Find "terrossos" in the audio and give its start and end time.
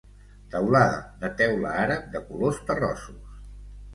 2.71-3.37